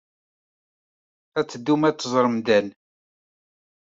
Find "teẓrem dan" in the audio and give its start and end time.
1.97-2.67